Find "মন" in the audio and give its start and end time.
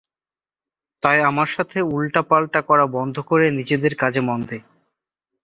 4.21-4.39